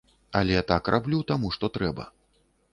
Але 0.39 0.57
так 0.71 0.89
раблю, 0.95 1.19
таму 1.33 1.53
што 1.59 1.73
трэба. 1.79 2.11